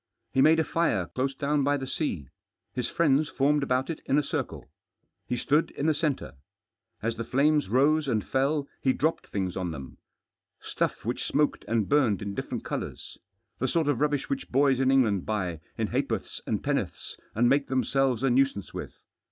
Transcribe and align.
He 0.33 0.41
made 0.41 0.59
a 0.59 0.63
fir§ 0.63 1.13
close 1.13 1.35
down 1.35 1.63
by 1.63 1.77
the 1.77 1.85
sea. 1.85 2.29
His 2.73 2.89
friends 2.89 3.29
formed 3.29 3.61
about 3.61 3.87
it 3.91 4.01
in 4.07 4.17
a 4.17 4.23
circle. 4.23 4.67
He 5.27 5.37
stood 5.37 5.69
in 5.69 5.85
the 5.85 5.93
centre. 5.93 6.33
As 7.03 7.17
the 7.17 7.23
flames 7.23 7.69
rose 7.69 8.07
and 8.07 8.25
fell 8.25 8.67
he 8.81 8.93
dropped 8.93 9.27
things 9.27 9.55
on 9.55 9.69
them, 9.69 9.99
stuff 10.59 11.05
which 11.05 11.27
smoked 11.27 11.63
and 11.67 11.87
burned 11.87 12.23
in 12.23 12.33
different 12.33 12.65
colours. 12.65 13.19
The 13.59 13.67
sort 13.67 13.87
of 13.87 14.01
rubbish 14.01 14.27
which 14.27 14.49
boys 14.49 14.79
in 14.79 14.89
England 14.89 15.27
buy 15.27 15.59
in 15.77 15.89
ha'porths 15.89 16.41
and 16.47 16.63
penn'orths, 16.63 17.15
and 17.35 17.47
make 17.47 17.67
themselves 17.67 18.23
a 18.23 18.31
nuisance 18.31 18.73
with. 18.73 18.93